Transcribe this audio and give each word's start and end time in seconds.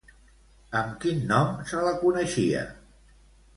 Amb 0.79 0.95
quin 1.03 1.21
nom 1.33 1.53
se 1.73 1.83
la 1.89 1.93
coneixia? 2.01 2.65